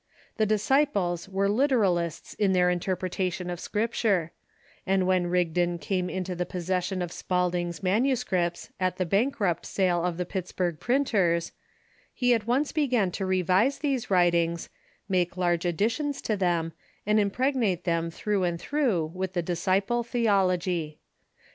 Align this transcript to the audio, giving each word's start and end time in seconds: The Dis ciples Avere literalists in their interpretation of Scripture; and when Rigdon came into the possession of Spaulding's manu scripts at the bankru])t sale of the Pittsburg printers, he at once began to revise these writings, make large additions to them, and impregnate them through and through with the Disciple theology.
The 0.37 0.47
Dis 0.47 0.67
ciples 0.67 1.29
Avere 1.29 1.51
literalists 1.55 2.35
in 2.39 2.53
their 2.53 2.71
interpretation 2.71 3.51
of 3.51 3.59
Scripture; 3.59 4.31
and 4.83 5.05
when 5.05 5.27
Rigdon 5.27 5.77
came 5.77 6.09
into 6.09 6.33
the 6.33 6.43
possession 6.43 7.03
of 7.03 7.11
Spaulding's 7.11 7.83
manu 7.83 8.15
scripts 8.15 8.71
at 8.79 8.97
the 8.97 9.05
bankru])t 9.05 9.63
sale 9.63 10.03
of 10.03 10.17
the 10.17 10.25
Pittsburg 10.25 10.79
printers, 10.79 11.51
he 12.15 12.33
at 12.33 12.47
once 12.47 12.71
began 12.71 13.11
to 13.11 13.27
revise 13.27 13.77
these 13.77 14.09
writings, 14.09 14.69
make 15.07 15.37
large 15.37 15.65
additions 15.65 16.19
to 16.23 16.35
them, 16.35 16.73
and 17.05 17.19
impregnate 17.19 17.83
them 17.83 18.09
through 18.09 18.41
and 18.43 18.59
through 18.59 19.11
with 19.13 19.33
the 19.33 19.43
Disciple 19.43 20.01
theology. 20.01 20.97